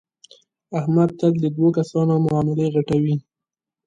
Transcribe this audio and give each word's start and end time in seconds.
احمد 0.79 1.09
تل 1.19 1.33
د 1.43 1.45
دو 1.57 1.67
کسانو 1.77 2.13
معاملې 2.25 2.65
غټوي. 2.75 3.15